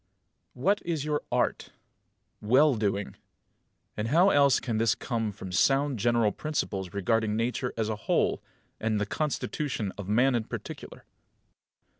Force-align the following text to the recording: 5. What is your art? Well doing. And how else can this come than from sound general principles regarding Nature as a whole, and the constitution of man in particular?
5. 0.55 0.61
What 0.63 0.81
is 0.83 1.05
your 1.05 1.21
art? 1.31 1.73
Well 2.41 2.73
doing. 2.73 3.17
And 3.95 4.07
how 4.07 4.31
else 4.31 4.59
can 4.59 4.79
this 4.79 4.95
come 4.95 5.25
than 5.25 5.31
from 5.31 5.51
sound 5.51 5.99
general 5.99 6.31
principles 6.31 6.91
regarding 6.91 7.35
Nature 7.35 7.71
as 7.77 7.87
a 7.87 7.95
whole, 7.97 8.41
and 8.79 8.99
the 8.99 9.05
constitution 9.05 9.91
of 9.99 10.09
man 10.09 10.33
in 10.33 10.45
particular? 10.45 11.05